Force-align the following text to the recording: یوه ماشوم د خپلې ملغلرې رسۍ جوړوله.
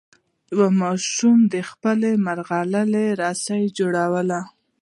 یوه 0.51 0.67
ماشوم 0.81 1.39
د 1.53 1.55
خپلې 1.69 2.11
ملغلرې 2.25 3.07
رسۍ 3.21 3.63
جوړوله. 3.77 4.39